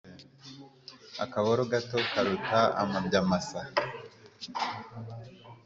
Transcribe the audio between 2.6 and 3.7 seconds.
amabya masa.